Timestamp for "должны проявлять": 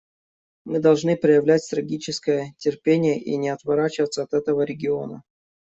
0.79-1.63